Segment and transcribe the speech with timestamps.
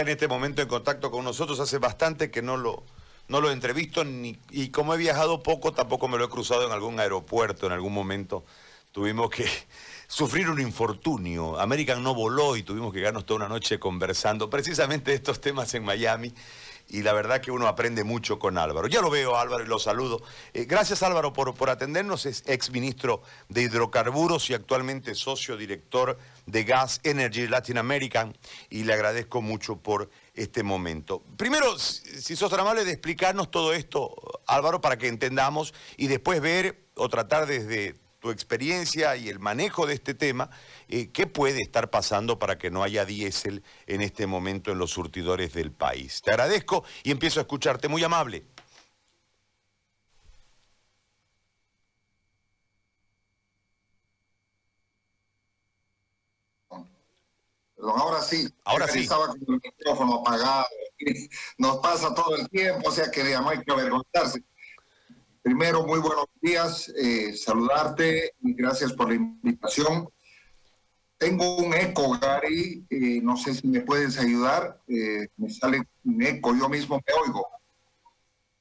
[0.00, 1.60] en este momento en contacto con nosotros.
[1.60, 2.82] Hace bastante que no lo,
[3.28, 6.72] no lo entrevisto ni, y como he viajado poco, tampoco me lo he cruzado en
[6.72, 8.44] algún aeropuerto en algún momento.
[8.92, 9.46] Tuvimos que
[10.08, 11.58] sufrir un infortunio.
[11.58, 15.74] American no voló y tuvimos que quedarnos toda una noche conversando precisamente de estos temas
[15.74, 16.32] en Miami
[16.88, 18.88] y la verdad que uno aprende mucho con Álvaro.
[18.88, 20.22] Ya lo veo, Álvaro, y lo saludo.
[20.52, 22.26] Eh, gracias, Álvaro, por, por atendernos.
[22.26, 28.36] Es ex ministro de Hidrocarburos y actualmente socio director de Gas Energy Latin American
[28.70, 31.22] y le agradezco mucho por este momento.
[31.36, 34.14] Primero, si sos tan amable de explicarnos todo esto,
[34.46, 39.86] Álvaro, para que entendamos y después ver o tratar desde tu experiencia y el manejo
[39.86, 40.50] de este tema,
[40.88, 44.90] eh, ¿qué puede estar pasando para que no haya diésel en este momento en los
[44.90, 46.22] surtidores del país?
[46.22, 48.44] Te agradezco y empiezo a escucharte, muy amable.
[57.78, 58.48] ahora sí.
[58.64, 59.00] Ahora sí.
[59.00, 60.66] Estaba con el micrófono apagado.
[61.58, 64.42] Nos pasa todo el tiempo, o sea que no hay que avergonzarse.
[65.46, 70.08] Primero, muy buenos días, eh, saludarte y gracias por la invitación.
[71.18, 76.20] Tengo un eco, Gary, eh, no sé si me puedes ayudar, eh, me sale un
[76.20, 77.46] eco, yo mismo me oigo.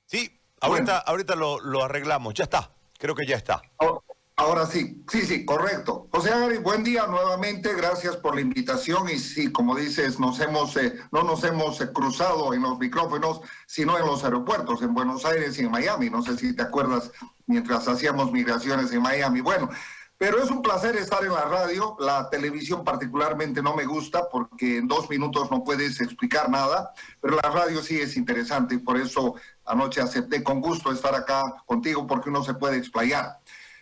[0.05, 3.63] Sí, ahorita, ahorita lo, lo, arreglamos, ya está, creo que ya está.
[3.77, 4.03] Oh,
[4.37, 6.09] Ahora sí, sí, sí, correcto.
[6.11, 10.75] José Ari, buen día nuevamente, gracias por la invitación y sí, como dices, nos hemos,
[10.75, 15.23] eh, no nos hemos eh, cruzado en los micrófonos, sino en los aeropuertos, en Buenos
[15.23, 16.09] Aires y en Miami.
[16.09, 17.11] No sé si te acuerdas
[17.47, 19.39] mientras hacíamos migraciones en Miami.
[19.39, 19.69] Bueno,
[20.17, 21.95] pero es un placer estar en la radio.
[21.99, 26.91] La televisión particularmente no me gusta porque en dos minutos no puedes explicar nada,
[27.21, 31.41] pero la radio sí es interesante y por eso anoche acepté con gusto estar acá
[31.65, 33.39] contigo porque uno se puede explayar.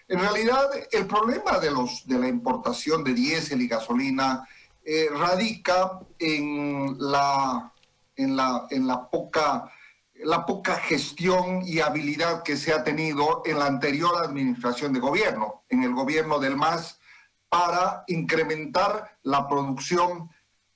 [0.07, 4.47] En realidad, el problema de, los, de la importación de diésel y gasolina
[4.83, 7.71] eh, radica en la,
[8.15, 9.71] en la, en la poca
[10.23, 15.63] la poca gestión y habilidad que se ha tenido en la anterior administración de gobierno,
[15.69, 16.99] en el gobierno del MAS,
[17.49, 20.29] para incrementar la producción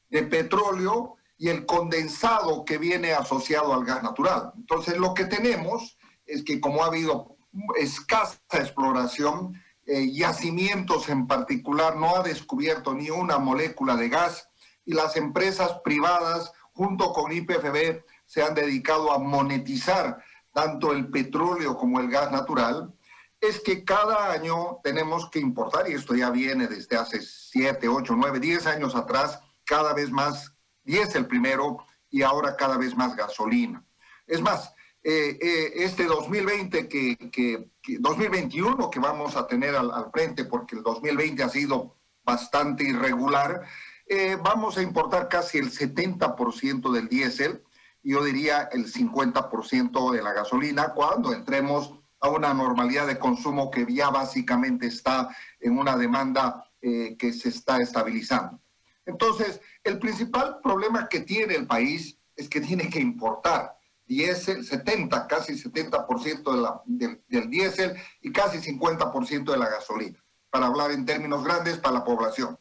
[0.10, 4.52] de petróleo y el condensado que viene asociado al gas natural.
[4.58, 7.37] Entonces, lo que tenemos es que como ha habido
[7.80, 14.50] escasa exploración, eh, yacimientos en particular, no ha descubierto ni una molécula de gas
[14.86, 20.24] y las empresas privadas junto con IPFB se han dedicado a monetizar
[20.54, 22.94] tanto el petróleo como el gas natural,
[23.40, 28.14] es que cada año tenemos que importar, y esto ya viene desde hace 7, 8,
[28.18, 30.54] 9, 10 años atrás, cada vez más
[30.88, 33.84] el primero y ahora cada vez más gasolina.
[34.26, 34.74] Es más,
[35.10, 41.44] eh, eh, este 2020 que, 2021 que vamos a tener al, frente, porque el 2020
[41.44, 41.96] ha sido
[42.26, 43.62] bastante irregular,
[44.06, 47.64] eh, vamos a importar casi el 70% del diésel,
[48.04, 53.86] yo diría el 50% de la gasolina, cuando entremos a una normalidad de consumo que
[53.90, 58.60] ya básicamente está en una demanda que se está estabilizando.
[59.06, 63.77] Entonces, el principal problema que tiene el país es que tiene que importar
[64.08, 70.68] diésel, 70, casi 70% de la, del, diésel y casi 50% de la gasolina, para
[70.68, 72.58] hablar en términos grandes para la población.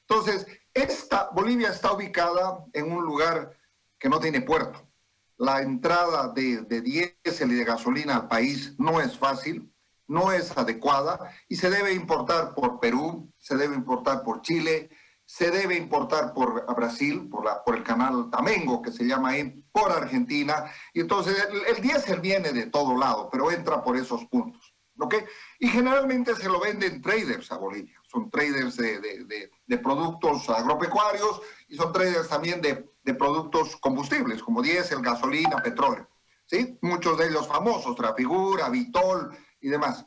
[0.00, 3.56] Entonces, esta, Bolivia está ubicada en un lugar
[3.98, 4.88] que no tiene puerto.
[5.36, 9.72] La entrada de, de diésel y de gasolina al país no es fácil,
[10.06, 14.90] no es adecuada y se debe importar por Perú, se debe importar por Chile,
[15.24, 19.64] se debe importar por Brasil, por, la, por el canal Tamengo, que se llama ahí,
[19.72, 20.70] por Argentina.
[20.92, 24.74] Y entonces el, el diésel viene de todo lado, pero entra por esos puntos.
[24.98, 25.14] ¿ok?
[25.58, 28.00] Y generalmente se lo venden traders a Bolivia.
[28.06, 34.62] Son traders de, de, de, productos agropecuarios y son traders también de, productos combustibles, como
[34.62, 36.08] diésel, gasolina, petróleo.
[36.46, 36.78] ¿sí?
[36.82, 40.06] Muchos de ellos famosos, Trafigura, Vitol y demás.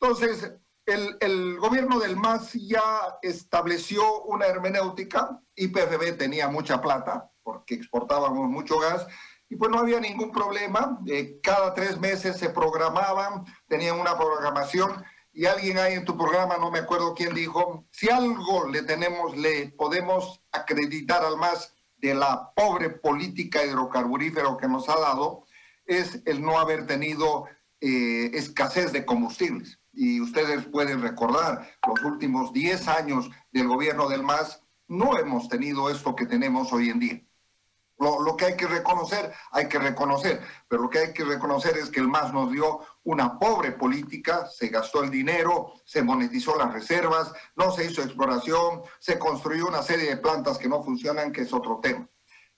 [0.00, 0.52] Entonces,
[0.86, 2.82] el, gobierno del MAS ya
[3.22, 9.06] estableció una hermenéutica, IPFB tenía mucha plata porque exportábamos mucho gas
[9.48, 15.04] y pues no había ningún problema, eh, cada tres meses se programaban, tenían una programación
[15.32, 19.36] y alguien ahí en tu programa, no me acuerdo quién dijo, si algo le tenemos,
[19.36, 25.44] le podemos acreditar al MAS de la pobre política hidrocarburífera que nos ha dado,
[25.84, 27.46] es el no haber tenido
[27.80, 34.22] eh, escasez de combustibles y ustedes pueden recordar, los últimos 10 años del gobierno del
[34.22, 37.22] MAS, no hemos tenido esto que tenemos hoy en día.
[37.98, 41.88] Lo, que hay que reconocer, hay que reconocer, pero lo que hay que reconocer es
[41.88, 46.72] que el MAS nos dio una pobre política, se gastó el dinero, se monetizó las
[46.72, 51.42] reservas, no se hizo exploración, se construyó una serie de plantas que no funcionan, que
[51.42, 52.08] es otro tema.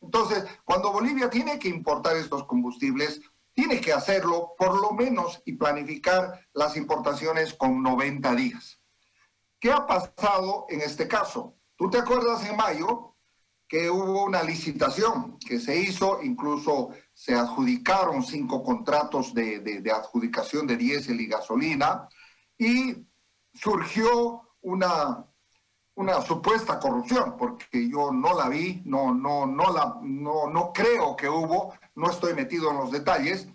[0.00, 3.20] Entonces, cuando Bolivia tiene que importar estos combustibles,
[3.54, 8.80] tiene que hacerlo por lo menos y planificar las importaciones con 90 días.
[9.58, 11.56] ¿Qué ha pasado en este caso?
[11.76, 13.16] ¿Tú te acuerdas en mayo
[13.66, 20.66] que hubo una licitación que se hizo, incluso se adjudicaron cinco contratos de, de adjudicación
[20.66, 22.08] de diésel y gasolina
[22.58, 23.06] y
[23.54, 25.26] surgió una
[25.96, 31.17] una supuesta corrupción, porque yo no la vi, no, no, no, la, no, no creo
[31.17, 33.49] que hubo, no estoy metido en los detalles,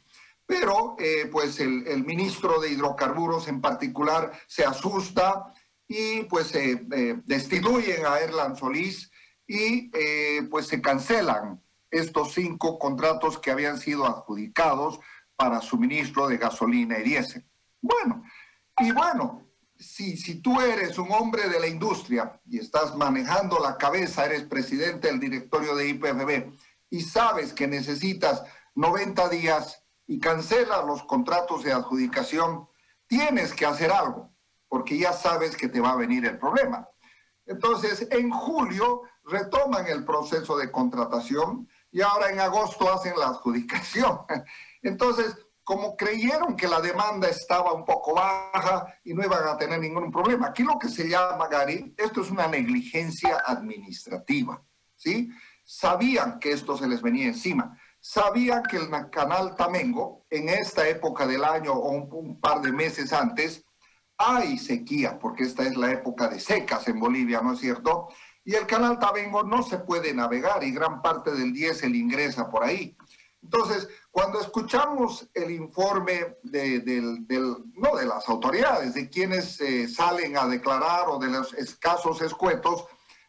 [0.46, 5.54] pero eh, pues el, ministro de hidrocarburos en particular se asusta
[5.88, 6.82] y pues eh,
[7.26, 9.12] destituyen a Erlan Solís
[9.46, 15.00] y eh, pues se cancelan estos cinco contratos que habían sido adjudicados
[15.36, 17.46] para suministro de gasolina y diésel.
[17.82, 18.24] Bueno,
[18.80, 19.49] y bueno,
[19.80, 25.08] si, tú eres un hombre de la industria y estás manejando la cabeza, eres presidente
[25.08, 26.52] del directorio de IPFB
[26.90, 28.44] y sabes que necesitas
[28.76, 32.68] 90 días y cancelas los contratos de adjudicación,
[33.08, 34.32] tienes que hacer algo,
[34.68, 36.88] porque ya sabes que te va a venir el problema.
[37.46, 44.20] Entonces, en julio retoman el proceso de contratación y ahora en agosto hacen la adjudicación.
[44.82, 45.38] Entonces,
[45.70, 50.12] como creyeron que la demanda estaba un poco baja y no iban a tener ningún
[50.12, 50.48] problema.
[50.48, 54.64] Aquí lo que se llama, Gary, esto es una negligencia administrativa,
[54.96, 55.30] ¿sí?
[55.64, 57.78] Sabían que esto se les venía encima.
[58.00, 63.14] Sabían que el canal Tamengo, en esta época del año o un, par de meses
[63.14, 63.64] antes,
[64.18, 68.08] hay sequía, porque esta es la época de secas en Bolivia, ¿no es cierto?
[68.44, 72.64] Y el canal Tamengo no se puede navegar y gran parte del diésel ingresa por
[72.64, 72.98] ahí.
[73.44, 76.82] Entonces, cuando escuchamos el informe de,
[77.76, 82.86] no, de las autoridades, de quienes eh, salen a declarar o de los escasos escuetos,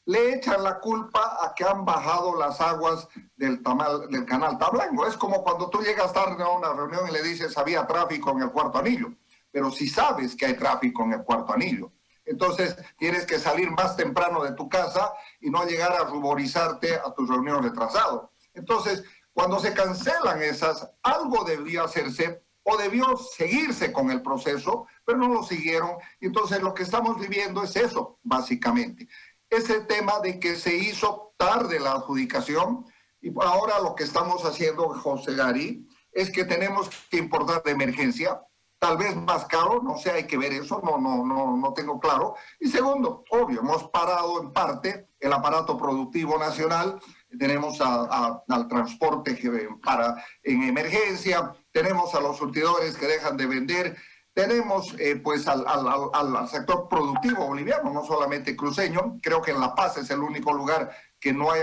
[0.06, 3.06] le echan la culpa a que han bajado las aguas
[3.37, 3.62] del,
[4.09, 5.06] del canal Tablango.
[5.06, 8.43] Es como cuando tú llegas tarde a una reunión y le dices había tráfico en
[8.43, 9.12] el cuarto anillo,
[9.53, 11.93] pero si sabes que hay tráfico en el cuarto anillo.
[12.25, 17.12] Entonces tienes que salir más temprano de tu casa y no llegar a ruborizarte a
[17.12, 18.33] tu reunión retrasado.
[18.55, 25.19] Entonces, cuando se cancelan esas, algo debería hacerse o debió seguirse con el proceso, pero
[25.19, 25.93] no lo siguieron.
[26.21, 29.09] Entonces lo que estamos viviendo es eso, básicamente.
[29.49, 32.85] Ese tema de que se hizo tarde la adjudicación
[33.21, 38.41] y ahora lo que estamos haciendo, José Gary, es que tenemos que importar de emergencia,
[38.79, 42.00] tal vez más caro, no sé, hay que ver eso, no, no, no, no tengo
[42.00, 42.35] claro.
[42.59, 46.99] Y segundo, obvio, hemos parado en parte el aparato productivo nacional
[47.38, 49.38] tenemos al transporte
[49.82, 53.97] para, en emergencia, tenemos a los surtidores que dejan de vender,
[54.32, 59.97] tenemos eh, pues al, sector productivo boliviano, no solamente cruceño, creo que en La Paz
[59.99, 61.62] es el único lugar que no hay,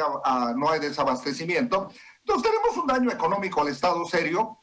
[0.56, 1.90] no hay desabastecimiento.
[2.20, 4.60] Entonces tenemos un daño económico al Estado serio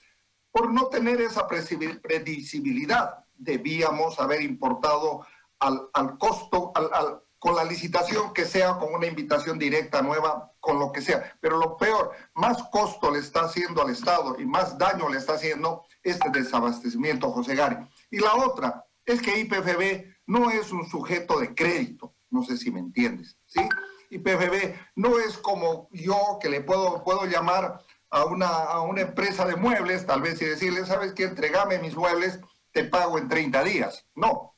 [0.52, 3.24] por no tener esa predecibilidad.
[3.34, 5.26] Debíamos haber importado
[5.58, 10.78] al, al costo, al, con la licitación que sea, con una invitación directa nueva, con
[10.78, 11.36] lo que sea.
[11.42, 15.34] Pero lo peor, más costo le está haciendo al Estado y más daño le está
[15.34, 17.76] haciendo este desabastecimiento, José Gari.
[18.10, 22.70] Y la otra es que IPFB no es un sujeto de crédito, no sé si
[22.70, 23.60] me entiendes, ¿sí?
[24.08, 29.44] IPFB no es como yo que le puedo, puedo llamar a una, a una empresa
[29.44, 31.24] de muebles, tal vez, y decirle, ¿sabes qué?
[31.24, 32.40] Entregame mis muebles,
[32.72, 34.06] te pago en 30 días.
[34.14, 34.53] No,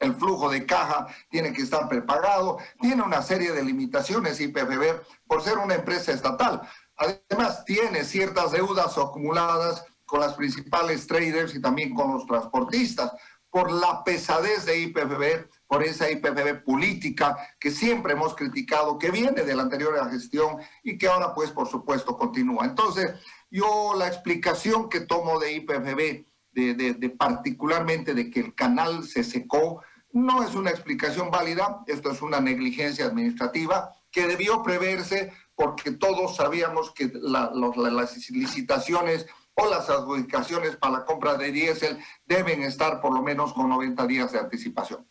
[0.00, 5.42] el flujo de caja tiene que estar prepagado, tiene una serie de limitaciones IPFB por
[5.42, 6.62] ser una empresa estatal.
[6.96, 13.12] Además, tiene ciertas deudas acumuladas con las principales traders y también con los transportistas
[13.50, 19.42] por la pesadez de IPFB, por esa IPFB política que siempre hemos criticado, que viene
[19.42, 22.64] de la anterior gestión y que ahora pues por supuesto continúa.
[22.64, 23.12] Entonces,
[23.50, 29.24] yo la explicación que tomo de IPFB, de, de particularmente de que el canal se
[29.24, 35.92] secó, no es una explicación válida, esto es una negligencia administrativa que debió preverse porque
[35.92, 43.00] todos sabíamos que las licitaciones o las adjudicaciones para la compra de diésel deben estar
[43.00, 45.06] por lo menos con 90 días de anticipación.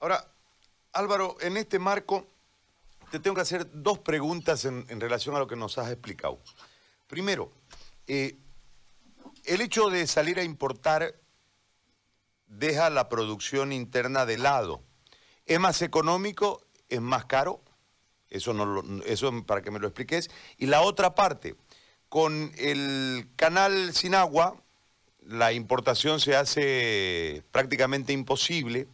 [0.00, 0.24] Ahora,
[0.92, 2.26] Álvaro, en este marco
[3.10, 6.40] te tengo que hacer dos preguntas en, relación a lo que nos has explicado.
[7.06, 7.52] Primero,
[8.06, 8.36] eh,
[9.44, 11.14] el hecho de salir a importar
[12.46, 14.82] deja la producción interna de lado.
[15.44, 16.62] ¿Es más económico?
[16.88, 17.62] ¿Es más caro?
[18.28, 20.30] Eso, no eso para que me lo expliques.
[20.56, 21.56] Y la otra parte,
[22.08, 24.56] con el canal sin agua,
[25.20, 28.88] la importación se hace prácticamente imposible.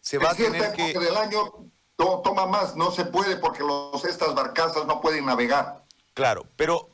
[0.00, 0.98] Se va a tener que...
[0.98, 5.84] del año toma más, no se puede porque los, estas barcazas no pueden navegar.
[6.12, 6.90] Claro, pero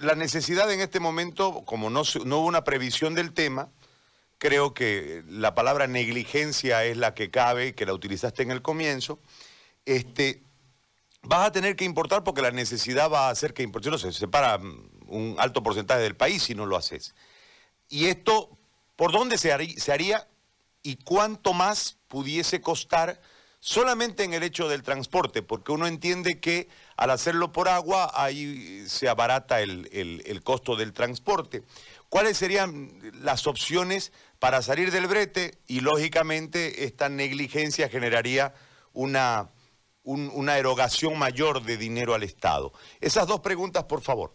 [0.00, 3.68] la necesidad en este momento, como no, no hubo una previsión del tema,
[4.42, 9.20] creo que la palabra negligencia es la que cabe, que la utilizaste en el comienzo.
[9.86, 10.42] Este,
[11.22, 13.88] vas a tener que importar porque la necesidad va a hacer que importe.
[13.88, 14.58] No se separa
[15.06, 17.14] un alto porcentaje del país si no lo haces.
[17.88, 18.58] Y esto,
[18.96, 20.28] ¿por dónde se haría,
[20.82, 23.20] y cuánto más pudiese costar
[23.60, 25.42] solamente en el hecho del transporte?
[25.42, 30.92] Porque uno entiende que al hacerlo por agua ahí se abarata el, el costo del
[30.92, 31.62] transporte.
[32.12, 32.92] ¿Cuáles serían
[33.22, 35.62] las opciones para salir del brete?
[35.66, 38.52] Y lógicamente esta negligencia generaría
[38.92, 39.50] una
[40.04, 42.74] una erogación mayor de dinero al Estado.
[43.00, 44.32] Esas dos preguntas, por favor.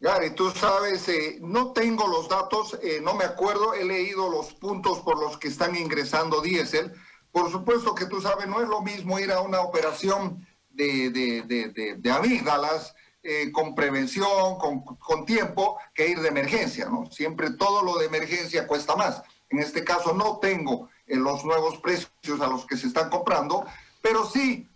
[0.00, 4.54] Gary, tú sabes, eh, no tengo los datos, eh, no me acuerdo, he leído los
[4.54, 6.90] puntos por los que están ingresando diésel.
[7.32, 12.10] Por supuesto que tú sabes, no es lo mismo ir a una operación de, de,
[12.10, 12.94] amígdalas
[13.28, 17.10] eh, con prevención, con, con, tiempo, que ir de emergencia, ¿no?
[17.10, 19.22] Siempre todo lo de emergencia cuesta más.
[19.50, 23.66] En este caso no tengo los nuevos precios a los que se están comprando,
[24.00, 24.68] pero sí,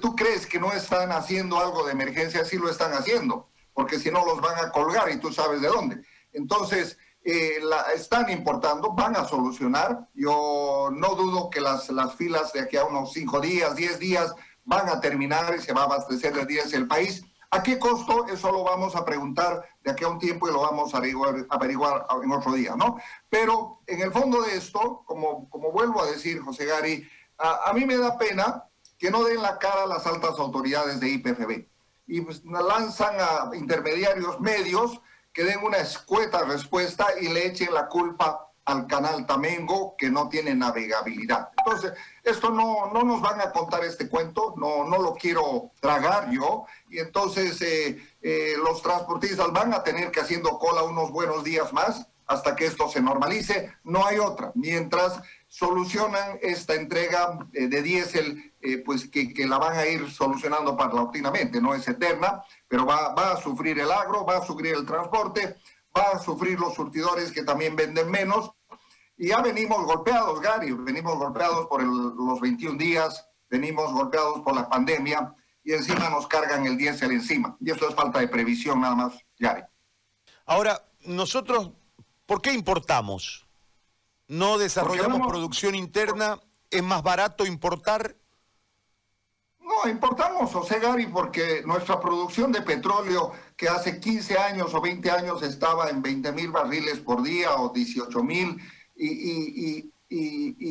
[0.00, 4.10] tú crees que no están haciendo algo de emergencia, sí lo están haciendo, porque si
[4.10, 6.02] no los van a colgar y tú sabes de dónde.
[6.32, 10.08] Entonces, eh, la, están importando, van a solucionar.
[10.14, 14.34] Yo no dudo que las, las filas de aquí a unos cinco días, diez días,
[14.64, 17.24] van a terminar y se va a abastecer de días el país.
[17.50, 18.26] ¿A qué costo?
[18.26, 21.46] Eso lo vamos a preguntar de aquí a un tiempo y lo vamos a averiguar,
[21.48, 22.96] averiguar en otro día, ¿no?
[23.28, 27.08] Pero en el fondo de esto, como, como vuelvo a decir, José Gary,
[27.38, 28.64] a, mí me da pena
[28.98, 31.66] que no den la cara a las altas autoridades de IPFB
[32.06, 35.00] y pues, lanzan a intermediarios medios
[35.32, 40.28] que den una escueta respuesta y le echen la culpa al canal Tamengo que no
[40.28, 41.50] tiene navegabilidad.
[41.58, 41.92] Entonces,
[42.22, 46.64] esto no, no nos van a contar este cuento, no, no lo quiero tragar yo,
[46.88, 51.72] y entonces eh, eh, los transportistas van a tener que haciendo cola unos buenos días
[51.72, 54.52] más hasta que esto se normalice, no hay otra.
[54.54, 60.76] Mientras solucionan esta entrega eh, de diésel, eh, pues que, la van a ir solucionando
[60.76, 65.56] paulatinamente, no es eterna, pero va, a sufrir el agro, va a sufrir el transporte,
[65.96, 68.52] va a sufrir los surtidores que también venden menos.
[69.16, 74.68] Y ya venimos golpeados, Gary, venimos golpeados por los 21 días, venimos golpeados por la
[74.68, 77.56] pandemia y encima nos cargan el diésel encima.
[77.60, 79.62] Y eso es falta de previsión nada más, Gary.
[80.46, 81.70] Ahora, nosotros,
[82.26, 83.44] ¿por qué importamos?
[84.28, 88.16] no desarrollamos producción interna, es más barato importar.
[89.64, 95.10] No, importamos, José Gary, porque nuestra producción de petróleo, que hace 15 años o 20
[95.10, 98.60] años estaba en 20 mil barriles por día o 18 mil,
[98.94, 100.70] y, y,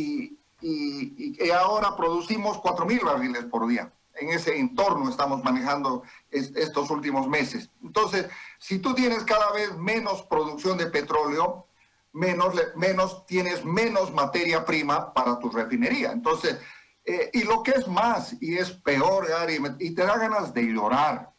[1.52, 3.92] ahora producimos 4 mil barriles por día.
[4.14, 7.72] En ese entorno estamos manejando estos últimos meses.
[7.82, 8.28] Entonces,
[8.60, 11.66] si tú tienes cada vez menos producción de petróleo,
[12.12, 16.12] menos, menos tienes menos materia prima para tu refinería.
[16.12, 16.60] Entonces,
[17.06, 20.64] eh, y lo que es más y es peor, Gary, y te da ganas de
[20.64, 21.34] llorar,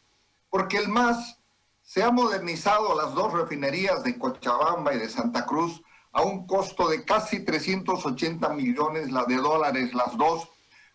[0.49, 1.39] porque el más
[1.81, 5.81] se ha modernizado las dos refinerías de Cochabamba y de Santa Cruz
[6.11, 10.49] a un costo de casi 380 millones de dólares las dos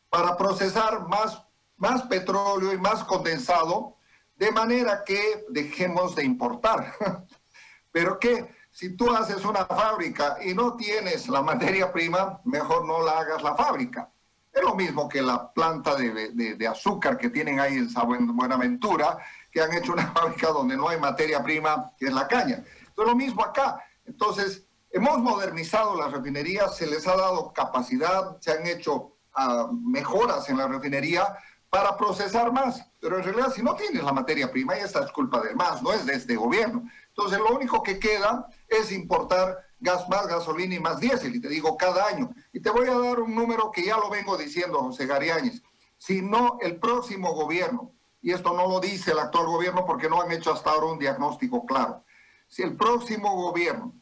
[0.08, 1.42] para procesar más,
[1.76, 3.96] más petróleo y más condensado,
[4.36, 6.94] de manera que dejemos de importar.
[7.92, 13.02] Pero que si tú haces una fábrica y no tienes la materia prima, mejor no
[13.02, 14.10] la hagas la fábrica.
[14.60, 19.16] Es lo mismo que la planta de, azúcar que tienen ahí en Buenaventura,
[19.50, 22.62] que han hecho una fábrica donde no hay materia prima, que es la caña.
[22.66, 23.82] Es lo mismo acá.
[24.04, 30.50] Entonces, hemos modernizado las refinerías, se les ha dado capacidad, se han hecho ah, mejoras
[30.50, 31.26] en la refinería
[31.70, 32.84] para procesar más.
[33.00, 35.82] Pero en realidad, si no tienes la materia prima, y esta es culpa del más,
[35.82, 36.82] no es de este gobierno.
[37.08, 41.48] Entonces, lo único que queda es importar gas más gasolina y más diésel, y te
[41.48, 42.30] digo cada año.
[42.52, 45.62] Y te voy a dar un número que ya lo vengo diciendo, José Gariáñez.
[45.96, 50.20] Si no, el próximo gobierno, y esto no lo dice el actual gobierno porque no
[50.20, 52.04] han hecho hasta ahora un diagnóstico claro,
[52.46, 53.94] si el próximo gobierno,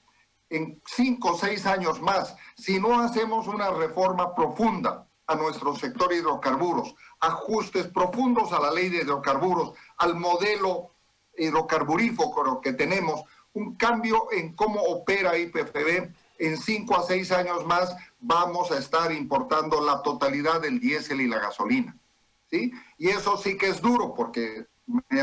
[0.50, 6.12] en cinco o seis años más, si no hacemos una reforma profunda a nuestro sector
[6.12, 10.94] hidrocarburos, ajustes profundos a la ley de hidrocarburos, al modelo
[11.36, 13.22] hidrocarburífero que tenemos,
[13.58, 16.10] un cambio en cómo opera IPFB.
[16.38, 21.26] En cinco a seis años más vamos a estar importando la totalidad del diésel y
[21.26, 21.96] la gasolina.
[22.48, 22.72] ¿sí?
[22.96, 24.66] Y eso sí que es duro porque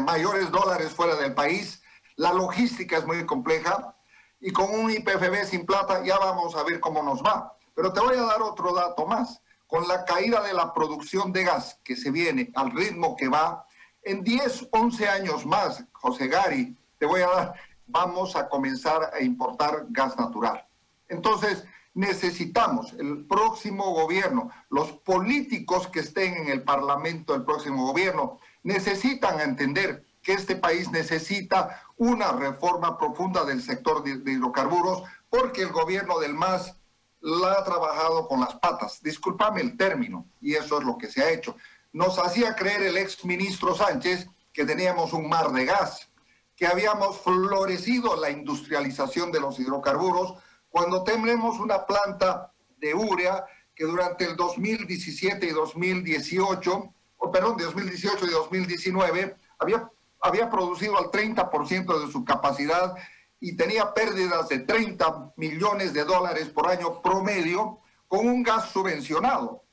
[0.04, 1.82] mayores dólares fuera del país,
[2.18, 3.96] la logística es muy compleja
[4.42, 7.54] y con un IPFB sin plata ya vamos a ver cómo nos va.
[7.74, 9.42] Pero te voy a dar otro dato más.
[9.68, 13.66] Con la caída de la producción de gas que se viene al ritmo que va,
[14.04, 17.54] En 10, 11 años más, José Gary, te voy a dar,
[17.88, 20.66] vamos a comenzar a importar gas natural.
[21.08, 28.40] Entonces, necesitamos el próximo gobierno, los políticos que estén en el Parlamento del próximo gobierno,
[28.64, 35.72] necesitan entender que este país necesita una reforma profunda del sector de, hidrocarburos porque el
[35.72, 36.76] gobierno del MAS
[37.22, 39.02] la ha trabajado con las patas.
[39.02, 41.56] Discúlpame el término, y eso es lo que se ha hecho.
[41.94, 46.10] Nos hacía creer el ex ministro Sánchez que teníamos un mar de gas,
[46.56, 50.36] que habíamos florecido la industrialización de los hidrocarburos,
[50.70, 58.26] cuando tenemos una planta de urea que durante el 2017 y 2018, o perdón, 2018
[58.26, 59.90] y 2019, había,
[60.22, 62.96] había producido al 30% de su capacidad
[63.40, 69.64] y tenía pérdidas de 30 millones de dólares por año promedio con un gas subvencionado.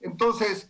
[0.00, 0.68] Entonces,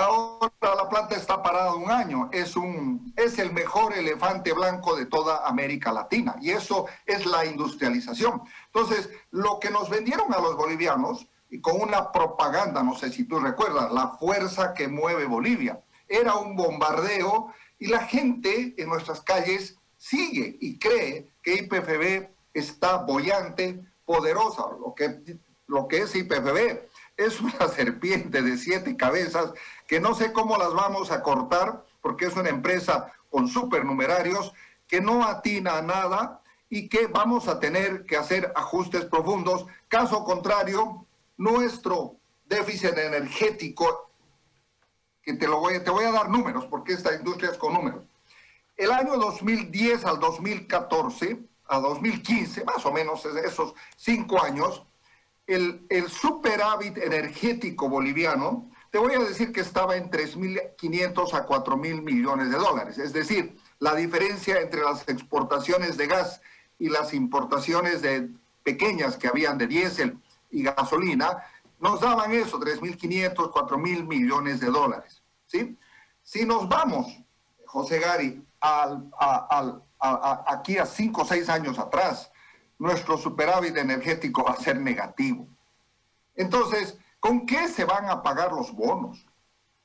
[0.00, 2.28] ahora la planta está parada un año.
[2.32, 7.44] Es, un, es el mejor elefante blanco de toda América Latina y eso es la
[7.44, 8.42] industrialización.
[8.66, 13.24] Entonces, lo que nos vendieron a los bolivianos y con una propaganda, no sé si
[13.24, 19.20] tú recuerdas, la fuerza que mueve Bolivia, era un bombardeo y la gente en nuestras
[19.20, 24.64] calles sigue y cree que IPFB está bollante, poderosa.
[24.78, 26.89] Lo que, lo que es IPFB
[27.20, 29.52] es una serpiente de siete cabezas
[29.86, 34.52] que no sé cómo las vamos a cortar porque es una empresa con supernumerarios
[34.88, 39.66] que no atina a nada y que vamos a tener que hacer ajustes profundos.
[39.88, 44.10] Caso contrario, nuestro déficit energético,
[45.22, 48.04] que te, lo voy, te voy a dar números porque esta industria es con números.
[48.76, 54.86] El año 2010 al 2014, a 2015, más o menos esos cinco años,
[55.50, 62.02] el, el superávit energético boliviano, te voy a decir que estaba en 3.500 a 4.000
[62.02, 62.98] millones de dólares.
[62.98, 66.40] Es decir, la diferencia entre las exportaciones de gas
[66.78, 68.30] y las importaciones de
[68.62, 70.18] pequeñas que habían de diésel
[70.50, 71.44] y gasolina,
[71.80, 75.22] nos daban eso, 3.500, 4.000 millones de dólares.
[75.46, 75.76] ¿sí?
[76.22, 77.06] Si nos vamos,
[77.66, 79.82] José Gari, al, al,
[80.46, 82.30] aquí a 5 o 6 años atrás,
[82.80, 85.46] nuestro superávit energético va a ser negativo.
[86.34, 89.26] Entonces, ¿con qué se van a pagar los bonos?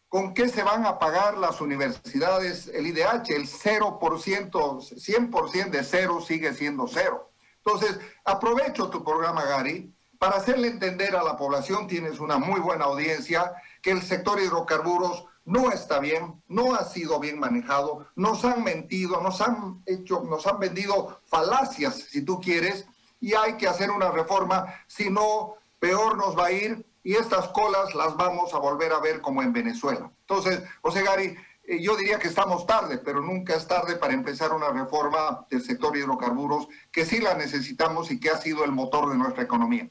[0.07, 3.31] ¿Con qué se van a pagar las universidades, el IDH?
[3.35, 7.31] El 0%, 100% de cero sigue siendo cero.
[7.65, 12.85] Entonces, aprovecho tu programa, Gary, para hacerle entender a la población, tienes una muy buena
[12.85, 18.63] audiencia, que el sector hidrocarburos no está bien, no ha sido bien manejado, nos han
[18.63, 22.85] mentido, nos han hecho, nos han vendido falacias, si tú quieres,
[23.21, 27.47] y hay que hacer una reforma, si no, peor nos va a ir y estas
[27.49, 30.11] colas las vamos a volver a ver como en Venezuela.
[30.21, 34.51] Entonces, José Gary, eh, yo diría que estamos tarde, pero nunca es tarde para empezar
[34.51, 39.11] una reforma del sector hidrocarburos que sí la necesitamos y que ha sido el motor
[39.11, 39.87] de nuestra economía.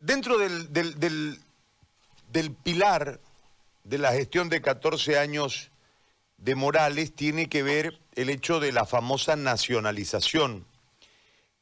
[0.00, 1.38] Dentro del, del,
[2.32, 3.20] del pilar
[3.90, 5.72] de la gestión de 14 años
[6.36, 10.64] de Morales tiene que ver el hecho de la famosa nacionalización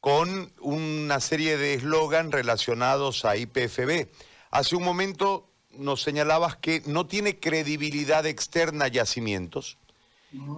[0.00, 4.08] con una serie de eslogan relacionados a IPFB.
[4.50, 9.78] Hace un momento nos señalabas que no tiene credibilidad externa yacimientos,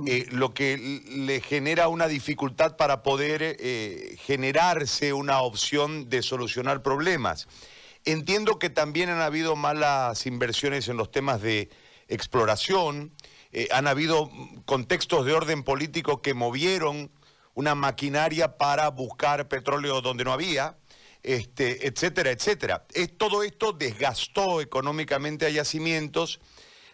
[0.06, 6.82] eh, lo que le genera una dificultad para poder eh, generarse una opción de solucionar
[6.82, 7.46] problemas.
[8.04, 11.68] Entiendo que también han habido malas inversiones en los temas de
[12.08, 13.12] exploración,
[13.52, 14.30] eh, han habido
[14.64, 17.10] contextos de orden político que movieron
[17.54, 20.78] una maquinaria para buscar petróleo donde no había,
[21.22, 22.86] este, etcétera, etcétera.
[22.92, 26.40] Es, todo esto desgastó económicamente a yacimientos.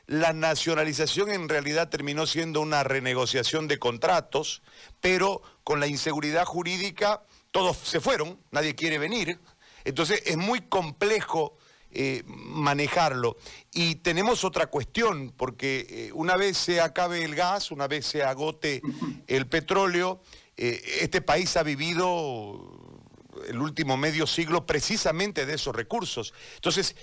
[0.06, 4.62] La nacionalización en realidad terminó siendo una renegociación de contratos,
[5.00, 9.38] pero con la inseguridad jurídica todos se fueron, nadie quiere venir.
[9.86, 11.56] Entonces es muy complejo
[11.92, 13.36] eh, manejarlo.
[13.72, 18.24] Y tenemos otra cuestión, porque eh, una vez se acabe el gas, una vez se
[18.24, 18.82] agote
[19.28, 20.20] el petróleo,
[20.56, 23.08] eh, este país ha vivido
[23.48, 26.34] el último medio siglo precisamente de esos recursos.
[26.56, 26.96] Entonces,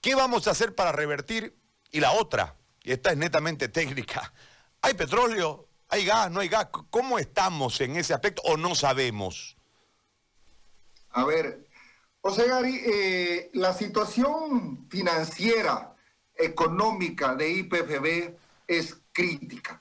[0.00, 1.56] ¿qué vamos a hacer para revertir?
[1.90, 4.34] Y la otra, y esta es netamente técnica,
[4.82, 5.68] ¿hay petróleo?
[5.88, 6.30] ¿Hay gas?
[6.30, 6.68] ¿No hay gas?
[6.90, 9.56] ¿Cómo estamos en ese aspecto o no sabemos?
[11.14, 11.68] A ver,
[12.20, 15.94] José Gary, eh, la situación financiera,
[16.36, 19.80] económica de IPFB es crítica.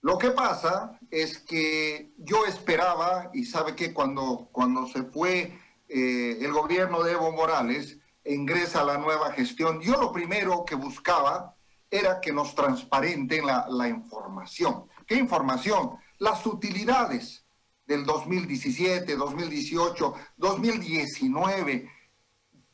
[0.00, 6.38] Lo que pasa es que yo esperaba, y sabe que cuando, cuando se fue eh,
[6.40, 11.56] el gobierno de Evo Morales, ingresa la nueva gestión, yo lo primero que buscaba
[11.90, 14.86] era que nos transparenten la, la información.
[15.06, 15.98] ¿Qué información?
[16.18, 17.43] Las utilidades
[17.86, 21.90] del 2017, 2018, 2019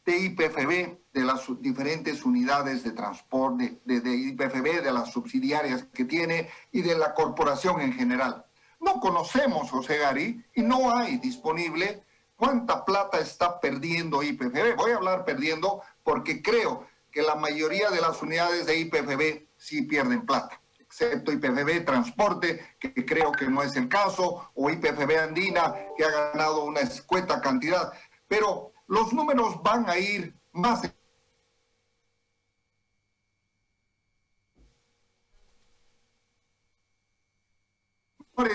[0.05, 6.49] de IPFB, de las diferentes unidades de transporte de, IPFB, de las subsidiarias que tiene
[6.71, 8.45] y de la corporación en general.
[8.81, 12.05] No conocemos, José Gary, y no hay disponible
[12.37, 14.77] cuánta plata está perdiendo IPFB.
[14.77, 19.83] Voy a hablar perdiendo porque creo que la mayoría de las unidades de IPFB sí
[19.83, 20.60] pierden plata,
[20.91, 26.11] excepto IPFB Transporte, que creo que no es el caso, o IPFB Andina, que ha
[26.11, 27.93] ganado una escueta cantidad.
[28.27, 30.83] Pero los números van a ir más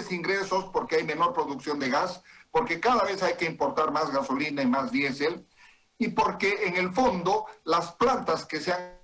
[0.10, 2.22] ingresos porque hay menor producción de gas,
[2.52, 5.48] porque cada vez hay que importar más gasolina y más diésel,
[5.98, 8.95] y porque en el fondo las plantas que se han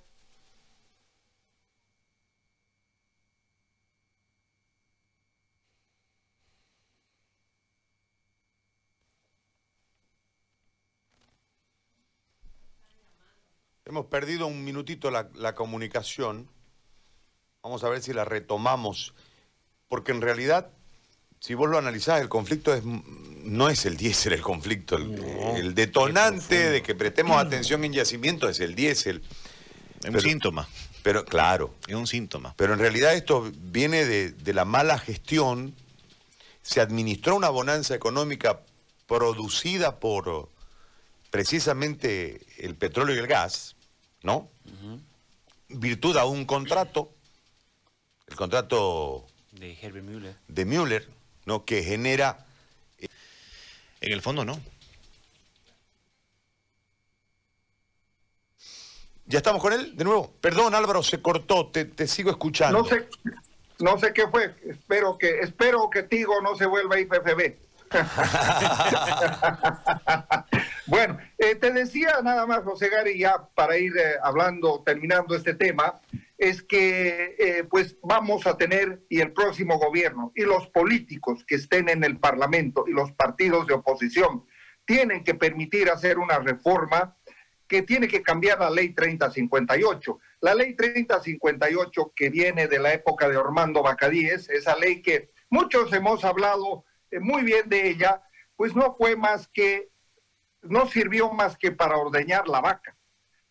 [13.92, 16.48] Hemos perdido un minutito la, la, comunicación.
[17.62, 19.12] Vamos a ver si la retomamos.
[19.86, 20.70] Porque en realidad,
[21.40, 24.96] si vos lo analizás, el conflicto es, no es el diésel el conflicto.
[24.96, 29.22] El, no, el detonante de que prestemos atención en yacimiento es el diésel.
[30.02, 30.66] Es un síntoma.
[31.02, 31.74] Pero claro.
[31.86, 32.54] Es un síntoma.
[32.56, 35.74] Pero en realidad esto viene de, de la mala gestión.
[36.62, 38.62] Se administró una bonanza económica
[39.06, 40.48] producida por
[41.28, 43.76] precisamente el petróleo y el gas,
[44.22, 44.50] ¿no?
[44.64, 45.00] Uh -huh.
[45.68, 47.14] Virtud a un contrato,
[48.26, 51.08] el contrato de Herbert Müller, de Müller
[51.46, 51.64] ¿no?
[51.64, 52.46] Que genera...
[54.00, 54.60] En el fondo no.
[59.26, 60.34] ¿Ya estamos con él de nuevo?
[60.40, 62.80] Perdón Álvaro, se cortó, te, te sigo escuchando.
[62.80, 63.08] No sé,
[63.78, 67.54] no sé qué fue, espero que, espero que Tigo no se vuelva IPFB.
[70.92, 75.54] bueno, eh, te decía nada más, José Gary, ya para ir eh, hablando, terminando este
[75.54, 76.02] tema,
[76.36, 81.54] es que eh, pues vamos a tener, y el próximo gobierno, y los políticos que
[81.54, 84.44] estén en el Parlamento y los partidos de oposición,
[84.84, 87.16] tienen que permitir hacer una reforma
[87.66, 90.18] que tiene que cambiar la ley 3058.
[90.42, 95.90] La ley 3058 que viene de la época de Ormando Bacadíes, esa ley que muchos
[95.94, 96.84] hemos hablado
[97.18, 98.20] muy bien de ella,
[98.56, 99.91] pues no fue más que,
[100.62, 102.96] no sirvió más que para ordeñar la vaca,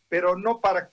[0.09, 0.91] pero no para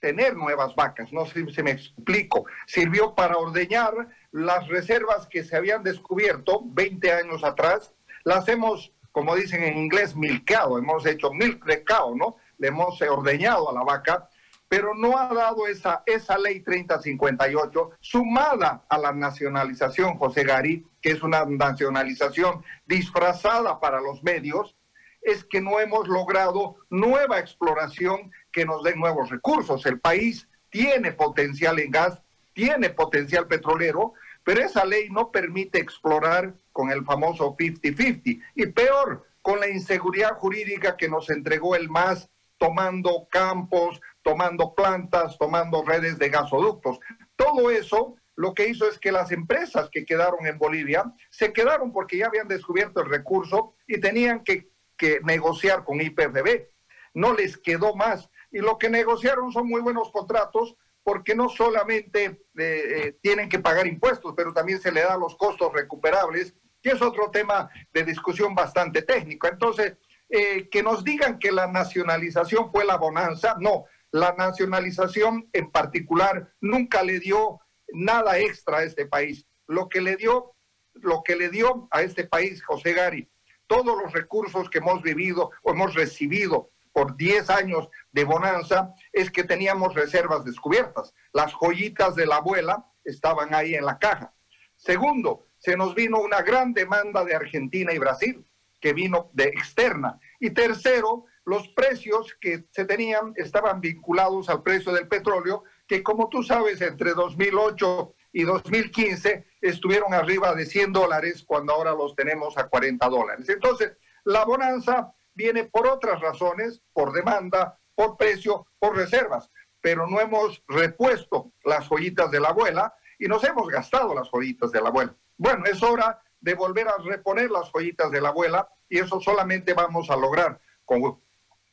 [0.00, 3.94] tener nuevas vacas, no sé si me explico, sirvió para ordeñar
[4.32, 10.14] las reservas que se habían descubierto 20 años atrás, las hemos, como dicen en inglés,
[10.14, 11.84] milcado, hemos hecho milk de
[12.16, 12.36] ¿no?
[12.58, 14.28] Le hemos ordeñado a la vaca,
[14.68, 21.12] pero no ha dado esa, esa ley 3058 sumada a la nacionalización, José Gari, que
[21.12, 24.76] es una nacionalización disfrazada para los medios,
[25.24, 29.84] es que no hemos logrado nueva exploración que nos dé nuevos recursos.
[29.86, 32.20] El país tiene potencial en gas,
[32.52, 34.12] tiene potencial petrolero,
[34.44, 38.42] pero esa ley no permite explorar con el famoso 50-50.
[38.54, 45.36] Y peor, con la inseguridad jurídica que nos entregó el MAS tomando campos, tomando plantas,
[45.38, 46.98] tomando redes de gasoductos.
[47.36, 51.92] Todo eso lo que hizo es que las empresas que quedaron en Bolivia se quedaron
[51.92, 56.68] porque ya habían descubierto el recurso y tenían que, que negociar con IPFB.
[57.14, 58.28] No les quedó más.
[58.50, 63.58] Y lo que negociaron son muy buenos contratos porque no solamente eh, eh, tienen que
[63.58, 68.04] pagar impuestos, pero también se le dan los costos recuperables, que es otro tema de
[68.04, 69.46] discusión bastante técnico.
[69.46, 69.96] Entonces,
[70.30, 76.54] eh, que nos digan que la nacionalización fue la bonanza, no, la nacionalización en particular
[76.60, 77.60] nunca le dio
[77.92, 79.46] nada extra a este país.
[79.66, 80.54] Lo que le dio,
[80.94, 83.30] lo que le dio a este país, José Gari,
[83.74, 89.32] todos los recursos que hemos vivido o hemos recibido por 10 años de bonanza, es
[89.32, 91.12] que teníamos reservas descubiertas.
[91.32, 94.32] Las joyitas de la abuela estaban ahí en la caja.
[94.76, 98.46] Segundo, se nos vino una gran demanda de Argentina y Brasil,
[98.80, 100.20] que vino de externa.
[100.38, 106.28] Y tercero, los precios que se tenían estaban vinculados al precio del petróleo, que como
[106.28, 112.58] tú sabes, entre 2008 y 2015 estuvieron arriba de 100 dólares cuando ahora los tenemos
[112.58, 113.48] a 40 dólares.
[113.48, 113.92] Entonces,
[114.24, 120.64] la bonanza viene por otras razones, por demanda, por precio, por reservas, pero no hemos
[120.66, 125.14] repuesto las joyitas de la abuela y nos hemos gastado las joyitas de la abuela.
[125.36, 129.74] Bueno, es hora de volver a reponer las joyitas de la abuela y eso solamente
[129.74, 131.20] vamos a lograr con,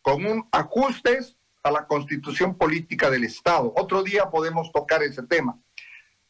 [0.04, 3.74] con un ajustes a la constitución política del Estado.
[3.76, 5.60] Otro día podemos tocar ese tema.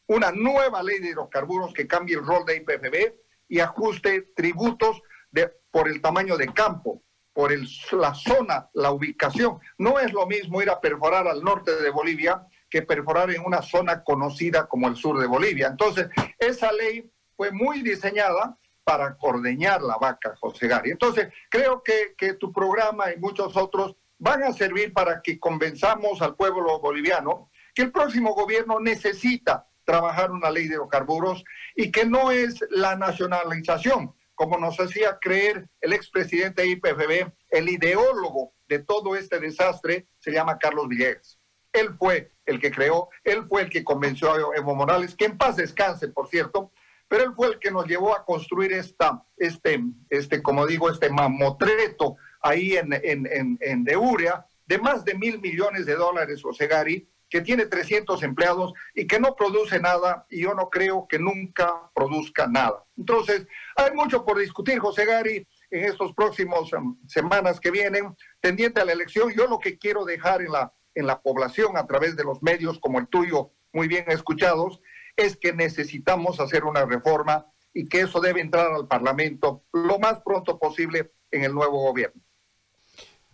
[0.07, 3.13] Una nueva ley de hidrocarburos que cambie el rol de IPFB
[3.47, 9.59] y ajuste tributos de, por el tamaño de campo, por el, la zona, la ubicación.
[9.77, 13.61] No es lo mismo ir a perforar al norte de Bolivia que perforar en una
[13.61, 15.67] zona conocida como el sur de Bolivia.
[15.67, 16.07] Entonces,
[16.39, 20.91] esa ley fue muy diseñada para ordeñar la vaca, José Gary.
[20.91, 26.21] Entonces, creo que, que tu programa y muchos otros van a servir para que convenzamos
[26.21, 31.43] al pueblo boliviano que el próximo gobierno necesita trabajar una ley de hidrocarburos
[31.75, 37.69] y que no es la nacionalización, como nos hacía creer el expresidente de IPFB, el
[37.69, 41.37] ideólogo de todo este desastre se llama Carlos Villegas.
[41.73, 45.37] Él fue el que creó, él fue el que convenció a Evo Morales, que en
[45.37, 46.71] paz descanse, por cierto,
[47.07, 51.09] pero él fue el que nos llevó a construir esta, este, este, como digo, este
[51.09, 57.07] mamotreto ahí en, en, en, en Deuria, de más de mil millones de dólares, Osegari,
[57.31, 61.89] que tiene 300 empleados y que no produce nada, y yo no creo que nunca
[61.95, 62.83] produzca nada.
[62.97, 68.81] Entonces, hay mucho por discutir, José Gari, en estos próximos um, semanas que vienen, tendiente
[68.81, 69.31] a la elección.
[69.33, 72.79] Yo lo que quiero dejar en la, en la población a través de los medios
[72.79, 74.81] como el tuyo, muy bien escuchados,
[75.15, 80.19] es que necesitamos hacer una reforma y que eso debe entrar al Parlamento lo más
[80.19, 82.21] pronto posible en el nuevo gobierno.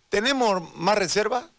[0.08, 1.50] ¿Tenemos más reserva?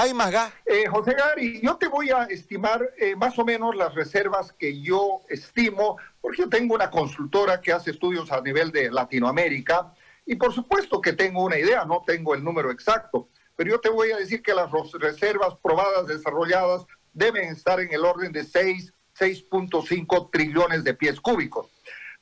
[0.00, 0.32] ¿Hay más?
[0.64, 4.80] Eh, José Gary, yo te voy a estimar eh, más o menos las reservas que
[4.80, 9.92] yo estimo, porque yo tengo una consultora que hace estudios a nivel de Latinoamérica
[10.24, 13.90] y por supuesto que tengo una idea, no tengo el número exacto, pero yo te
[13.90, 18.94] voy a decir que las reservas probadas, desarrolladas, deben estar en el orden de 6
[19.18, 21.68] 6.5 trillones de pies cúbicos.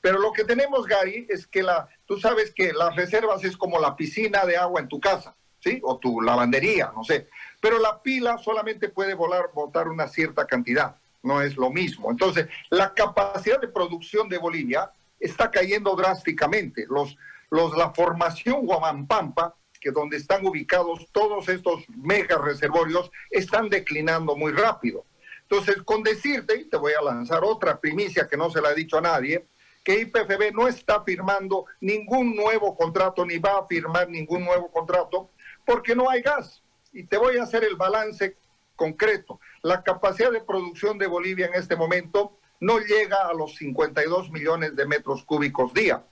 [0.00, 3.78] Pero lo que tenemos, Gary, es que la, tú sabes que las reservas es como
[3.78, 5.80] la piscina de agua en tu casa, ¿sí?
[5.84, 7.28] O tu lavandería, no sé.
[7.60, 12.10] Pero la pila solamente puede volar, botar una cierta cantidad, no es lo mismo.
[12.10, 16.86] Entonces, la capacidad de producción de Bolivia está cayendo drásticamente.
[16.88, 17.16] Los,
[17.50, 24.52] los, la formación Guamampampa, que donde están ubicados todos estos mega reservorios, están declinando muy
[24.52, 25.04] rápido.
[25.42, 28.74] Entonces, con decirte, y te voy a lanzar otra primicia que no se la ha
[28.74, 29.46] dicho a nadie,
[29.82, 35.30] que IPFB no está firmando ningún nuevo contrato, ni va a firmar ningún nuevo contrato,
[35.64, 36.62] porque no hay gas.
[36.98, 38.36] Y te voy a hacer el balance
[38.74, 39.38] concreto.
[39.62, 44.74] La capacidad de producción de Bolivia en este momento no llega a los 52 millones
[44.74, 46.04] de metros cúbicos día.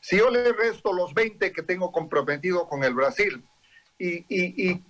[0.00, 3.44] Si yo le resto los 20 que tengo comprometido con el Brasil,
[4.00, 4.82] y, y, y,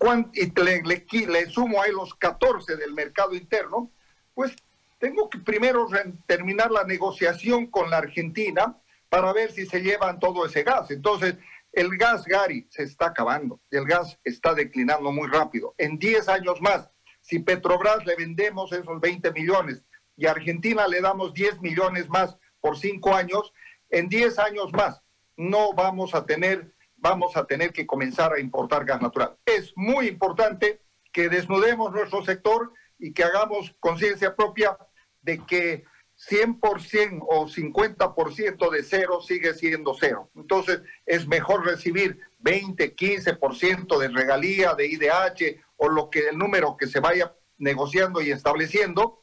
[0.56, 3.90] le, le, le, sumo ahí los 14 del mercado interno,
[4.32, 4.56] pues
[4.98, 5.86] tengo que primero
[6.26, 8.74] terminar la negociación con la Argentina
[9.10, 10.90] para ver si se llevan todo ese gas.
[10.90, 11.34] Entonces,
[11.72, 13.60] el gas, Gary, se está acabando.
[13.70, 15.74] El gas está declinando muy rápido.
[15.78, 19.82] En 10 años más, si Petrobras le vendemos esos 20 millones
[20.16, 23.52] y a Argentina le damos 10 millones más por 5 años,
[23.90, 25.02] en 10 años más
[25.36, 29.36] no vamos a tener vamos a tener que comenzar a importar gas natural.
[29.44, 30.80] Es muy importante
[31.12, 34.78] que desnudemos nuestro sector y que hagamos conciencia propia
[35.20, 35.84] de que
[36.28, 40.30] 100% o 50% de cero sigue siendo cero.
[40.36, 46.76] Entonces, es mejor recibir 20, 15% de regalía, de IDH o lo que el número
[46.76, 49.22] que se vaya negociando y estableciendo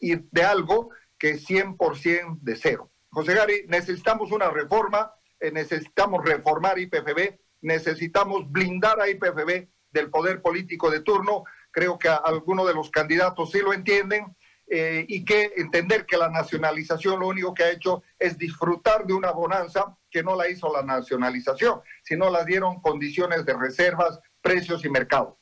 [0.00, 2.90] y de algo que 100% de cero.
[3.10, 5.12] José Gary, necesitamos una reforma
[5.44, 11.44] eh, necesitamos reformar IPFB, necesitamos blindar a IPFB del poder político de turno.
[11.70, 14.34] Creo que algunos de los candidatos sí lo entienden.
[14.66, 19.12] Eh, y que entender que la nacionalización lo único que ha hecho es disfrutar de
[19.12, 24.84] una bonanza que no la hizo la nacionalización, sino la dieron condiciones de reservas, precios
[24.84, 25.36] y mercado.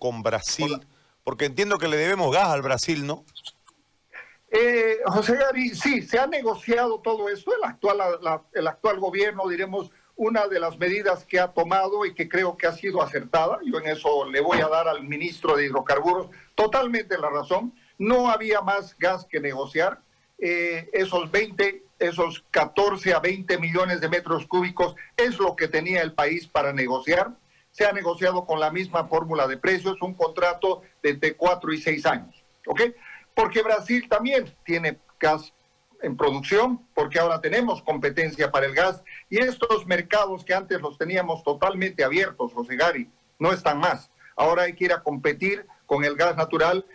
[0.00, 0.86] Con Brasil,
[1.22, 3.24] porque entiendo que le debemos gas al Brasil, ¿no?
[4.50, 7.54] Eh, José Gary, sí, se ha negociado todo esto.
[7.54, 12.12] El actual, la, el actual gobierno, diremos, una de las medidas que ha tomado y
[12.12, 15.56] que creo que ha sido acertada, yo en eso le voy a dar al ministro
[15.56, 20.00] de Hidrocarburos totalmente la razón, no había más gas que negociar.
[20.38, 26.02] Eh, esos 20, esos 14 a 20 millones de metros cúbicos es lo que tenía
[26.02, 27.30] el país para negociar.
[27.70, 31.80] Se ha negociado con la misma fórmula de precios, un contrato de entre 4 y
[31.80, 32.44] 6 años.
[32.66, 32.82] ¿Ok?
[33.38, 35.52] porque Brasil también tiene gas
[36.02, 40.96] en producción, porque ahora tenemos competencia para el gas y estos mercados que antes los
[40.96, 44.10] teníamos totalmente abiertos, José Gari, no están más.
[44.36, 46.86] Ahora hay que ir a competir con el gas natural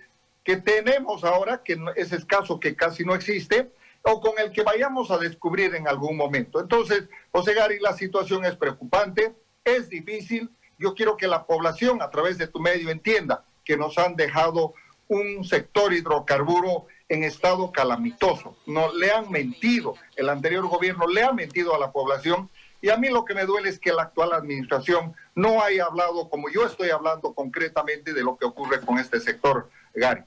[0.43, 3.72] que tenemos ahora, que es escaso, que casi no existe,
[4.04, 6.60] o con el que vayamos a descubrir en algún momento.
[6.60, 9.34] Entonces, José Gari, la situación es preocupante.
[9.63, 10.50] es difícil.
[10.78, 14.74] Yo quiero que la población a través de tu medio entienda que nos han dejado
[15.08, 18.58] un sector hidrocarburo en estado calamitoso.
[18.65, 22.49] No le han mentido, el anterior gobierno le ha mentido a la población
[22.82, 26.28] y a mí lo que me duele es que la actual administración no haya hablado
[26.28, 30.23] como yo estoy hablando concretamente de lo que ocurre con este sector, Gary.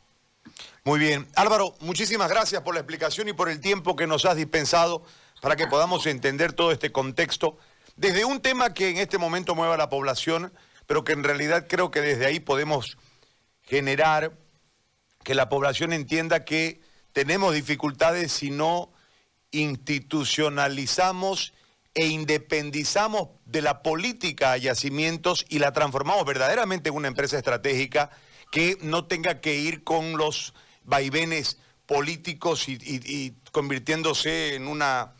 [0.84, 1.26] Muy bien.
[1.34, 5.02] Álvaro, muchísimas gracias por la explicación y por el tiempo que nos has dispensado
[5.42, 7.58] para que podamos entender todo este contexto.
[7.96, 10.52] Desde un tema que en este momento mueve a la población,
[10.86, 12.96] pero que en realidad creo que desde ahí podemos
[13.62, 14.32] generar
[15.26, 16.80] que la población entienda que
[17.12, 18.92] tenemos dificultades si no
[19.50, 21.52] institucionalizamos
[21.94, 28.10] e independizamos de la política a yacimientos y la transformamos verdaderamente en una empresa estratégica
[28.52, 35.14] que no tenga que ir con los vaivenes políticos y, convirtiéndose en una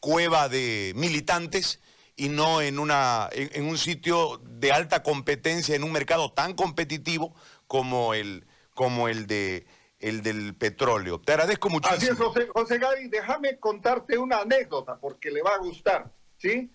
[0.00, 1.78] cueva de militantes
[2.16, 7.32] y no en, una, en un sitio de alta competencia en un mercado tan competitivo
[7.68, 9.66] como el, como el de
[10.02, 11.20] el del petróleo.
[11.20, 11.96] Te agradezco muchísimo.
[11.96, 16.72] Así es, José, José Gary, déjame contarte una anécdota porque le va a gustar, ¿sí?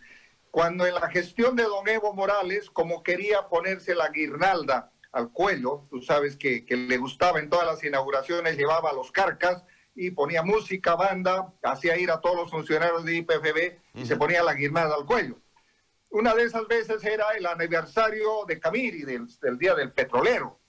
[0.49, 5.88] Cuando en la gestión de don Evo Morales, como quería ponerse la guirnalda al cuello,
[5.89, 10.41] tú sabes que, que le gustaba en todas las inauguraciones, llevaba los carcas y ponía
[10.43, 14.95] música, banda, hacía ir a todos los funcionarios de IPFB y se ponía la guirnalda
[14.95, 15.38] al cuello.
[16.10, 20.60] Una de esas veces era el aniversario de Camiri, del, del Día del Petrolero.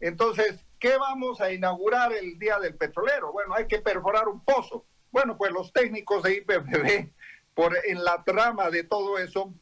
[0.00, 3.32] Entonces, ¿qué vamos a inaugurar el Día del Petrolero?
[3.32, 4.86] Bueno, hay que perforar un pozo.
[5.10, 7.10] Bueno, pues los técnicos de IPFB,
[7.54, 9.52] por, en la trama de todo eso,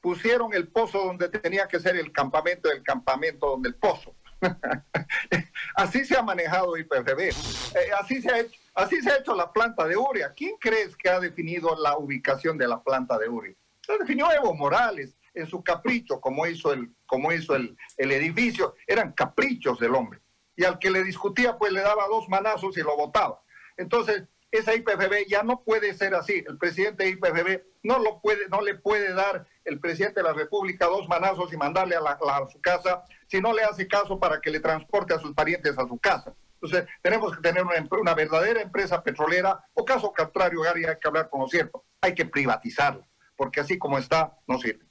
[0.00, 4.14] pusieron el pozo donde tenía que ser el campamento del campamento donde el pozo.
[5.76, 7.20] así se ha manejado IPFB.
[7.20, 10.32] Eh, así, se ha hecho, así se ha hecho la planta de Uria.
[10.36, 13.56] ¿Quién crees que ha definido la ubicación de la planta de Uria?
[13.88, 18.74] La definió Evo Morales en su capricho, como hizo el, como hizo el, el edificio,
[18.86, 20.20] eran caprichos del hombre.
[20.56, 23.42] Y al que le discutía, pues le daba dos manazos y lo votaba.
[23.76, 26.42] Entonces, esa IPFB ya no puede ser así.
[26.46, 30.32] El presidente de IPFB no, lo puede, no le puede dar el presidente de la
[30.32, 34.50] República dos manazos y mandarle a, su casa si no le hace caso para que
[34.50, 36.34] le transporte a sus parientes a su casa.
[36.54, 41.08] Entonces, tenemos que tener una, una verdadera empresa petrolera, o caso contrario, Gary, hay que
[41.08, 44.85] hablar con lo cierto, hay que privatizarla, porque así como está, no sirve.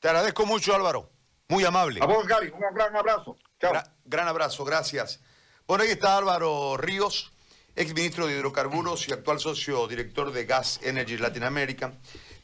[0.00, 1.10] Te agradezco mucho, Álvaro.
[1.48, 2.00] Muy amable.
[2.02, 3.36] A vos, Gary, un gran abrazo.
[3.60, 3.72] Chao.
[3.72, 5.20] Gra gran abrazo, gracias.
[5.66, 7.32] Bueno, ahí está Álvaro Ríos,
[7.76, 11.92] ex ministro de Hidrocarburos y actual socio director de Gas Energy Latinoamérica,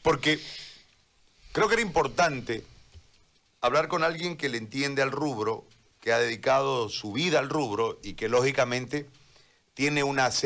[0.01, 0.39] porque
[1.51, 2.63] creo que era importante
[3.59, 5.65] hablar con alguien que le entiende al rubro,
[5.99, 9.09] que ha dedicado su vida al rubro y que lógicamente
[9.73, 10.45] tiene una serie